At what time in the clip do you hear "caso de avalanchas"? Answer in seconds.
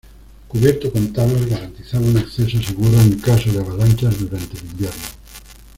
3.19-4.17